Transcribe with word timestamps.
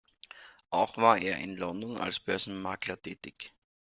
Auch 0.71 0.97
war 0.97 1.19
er 1.19 1.37
in 1.37 1.57
London 1.57 1.97
als 1.97 2.19
Börsenmakler 2.19 2.99
tätig. 2.99 3.53